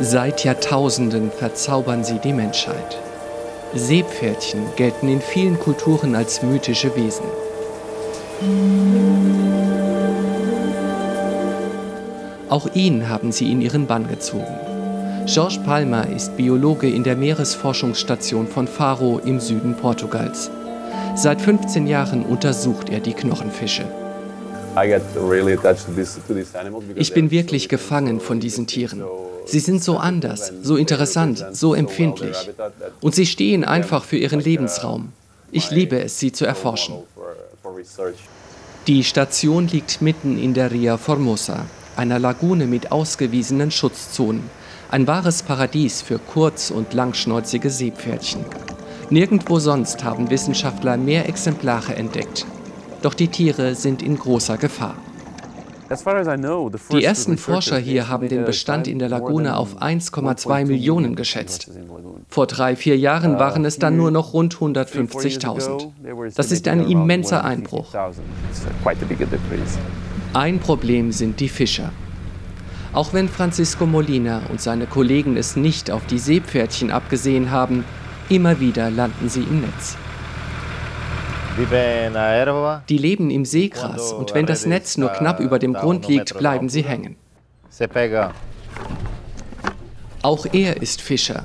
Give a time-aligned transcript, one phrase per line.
[0.00, 2.98] Seit Jahrtausenden verzaubern sie die Menschheit.
[3.74, 7.24] Seepferdchen gelten in vielen Kulturen als mythische Wesen.
[12.50, 14.60] Auch ihn haben sie in ihren Bann gezogen.
[15.24, 20.50] George Palmer ist Biologe in der Meeresforschungsstation von Faro im Süden Portugals.
[21.14, 23.86] Seit 15 Jahren untersucht er die Knochenfische.
[26.96, 29.02] Ich bin wirklich gefangen von diesen Tieren.
[29.46, 32.36] Sie sind so anders, so interessant, so empfindlich.
[33.00, 35.12] Und sie stehen einfach für ihren Lebensraum.
[35.52, 36.96] Ich liebe es, sie zu erforschen.
[38.86, 44.50] Die Station liegt mitten in der Ria Formosa, einer Lagune mit ausgewiesenen Schutzzonen.
[44.90, 48.44] Ein wahres Paradies für kurz- und langschnäuzige Seepferdchen.
[49.10, 52.46] Nirgendwo sonst haben Wissenschaftler mehr Exemplare entdeckt.
[53.06, 54.96] Doch die Tiere sind in großer Gefahr.
[56.90, 61.70] Die ersten Forscher hier haben den Bestand in der Lagune auf 1,2 Millionen geschätzt.
[62.28, 65.86] Vor drei, vier Jahren uh, waren es dann nur noch rund 150.000.
[66.34, 67.94] Das ist ein immenser Einbruch.
[70.32, 71.92] Ein Problem sind die Fischer.
[72.92, 77.84] Auch wenn Francisco Molina und seine Kollegen es nicht auf die Seepferdchen abgesehen haben,
[78.28, 79.96] immer wieder landen sie im Netz.
[82.88, 86.68] Die leben im Seegras und wenn das Netz nur knapp über dem Grund liegt, bleiben
[86.68, 87.16] sie hängen.
[90.22, 91.44] Auch er ist Fischer.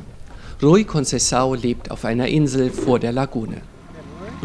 [0.61, 3.61] Rui Conceição lebt auf einer Insel vor der Lagune.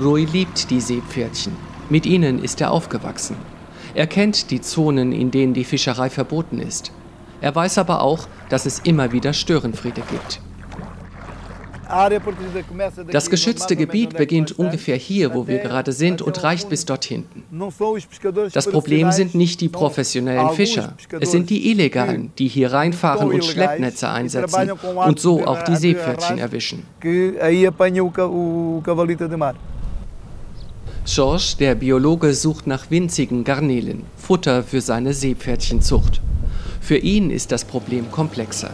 [0.00, 1.56] Rui liebt die Seepferdchen.
[1.88, 3.36] Mit ihnen ist er aufgewachsen.
[3.94, 6.92] Er kennt die Zonen, in denen die Fischerei verboten ist.
[7.40, 10.40] Er weiß aber auch, dass es immer wieder Störenfriede gibt.
[13.10, 17.44] Das geschützte Gebiet beginnt ungefähr hier, wo wir gerade sind, und reicht bis dort hinten.
[18.52, 20.94] Das Problem sind nicht die professionellen Fischer.
[21.20, 26.38] Es sind die Illegalen, die hier reinfahren und Schleppnetze einsetzen und so auch die Seepferdchen
[26.38, 26.84] erwischen.
[31.04, 36.20] George, der Biologe, sucht nach winzigen Garnelen, Futter für seine Seepferdchenzucht.
[36.80, 38.70] Für ihn ist das Problem komplexer.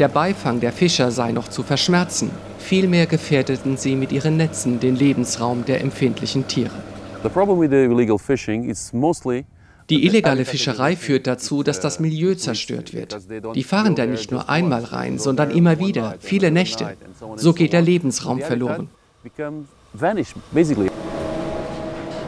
[0.00, 2.30] Der Beifang der Fischer sei noch zu verschmerzen.
[2.58, 6.72] Vielmehr gefährdeten sie mit ihren Netzen den Lebensraum der empfindlichen Tiere.
[9.90, 13.18] Die illegale Fischerei führt dazu, dass das Milieu zerstört wird.
[13.54, 16.96] Die fahren da nicht nur einmal rein, sondern immer wieder, viele Nächte.
[17.36, 18.88] So geht der Lebensraum verloren.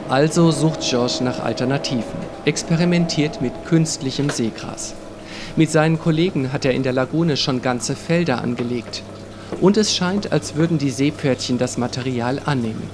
[0.09, 4.95] Also sucht George nach Alternativen, experimentiert mit künstlichem Seegras.
[5.57, 9.03] Mit seinen Kollegen hat er in der Lagune schon ganze Felder angelegt.
[9.61, 12.91] Und es scheint, als würden die Seepferdchen das Material annehmen.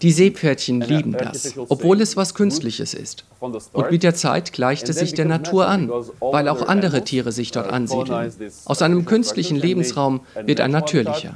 [0.00, 3.24] Die Seepferdchen lieben das, obwohl es was Künstliches ist.
[3.40, 5.90] Und mit der Zeit gleicht es sich der Natur an,
[6.20, 8.32] weil auch andere Tiere sich dort ansiedeln.
[8.64, 11.34] Aus einem künstlichen Lebensraum wird ein natürlicher.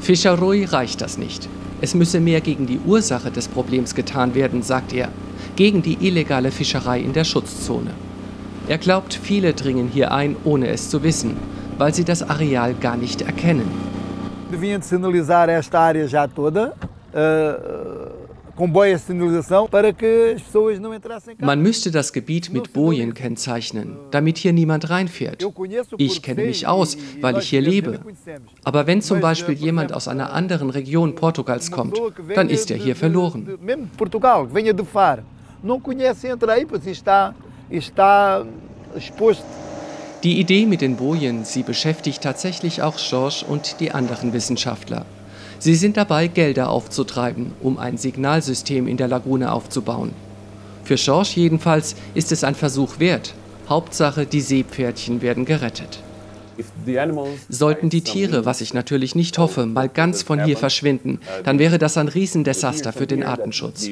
[0.00, 1.48] Fischer Rui reicht das nicht.
[1.84, 5.10] Es müsse mehr gegen die Ursache des Problems getan werden, sagt er,
[5.54, 7.90] gegen die illegale Fischerei in der Schutzzone.
[8.68, 11.36] Er glaubt, viele dringen hier ein, ohne es zu wissen,
[11.76, 13.70] weil sie das Areal gar nicht erkennen.
[14.50, 16.72] Deviam sinalizar esta área já toda.
[17.12, 18.13] Uh,
[21.38, 25.44] man müsste das Gebiet mit Bojen kennzeichnen, damit hier niemand reinfährt.
[25.98, 28.00] Ich kenne mich aus, weil ich hier lebe.
[28.62, 31.98] Aber wenn zum Beispiel jemand aus einer anderen Region Portugals kommt,
[32.34, 33.58] dann ist er hier verloren.
[40.22, 45.04] Die Idee mit den Bojen, sie beschäftigt tatsächlich auch Georges und die anderen Wissenschaftler.
[45.58, 50.12] Sie sind dabei, Gelder aufzutreiben, um ein Signalsystem in der Lagune aufzubauen.
[50.84, 53.34] Für George jedenfalls ist es ein Versuch wert.
[53.68, 56.00] Hauptsache, die Seepferdchen werden gerettet.
[57.48, 61.78] Sollten die Tiere, was ich natürlich nicht hoffe, mal ganz von hier verschwinden, dann wäre
[61.78, 63.88] das ein Riesendesaster für den Artenschutz.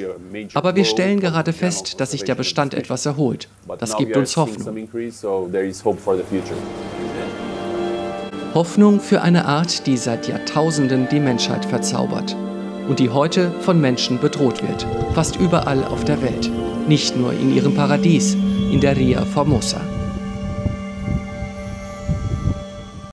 [0.54, 3.48] Aber wir stellen gerade fest, dass sich der Bestand etwas erholt.
[3.78, 4.88] Das gibt uns Hoffnung.
[8.54, 12.36] Hoffnung für eine Art, die seit Jahrtausenden die Menschheit verzaubert
[12.88, 16.50] und die heute von Menschen bedroht wird, fast überall auf der Welt,
[16.86, 18.34] nicht nur in ihrem Paradies,
[18.70, 19.80] in der Ria Formosa.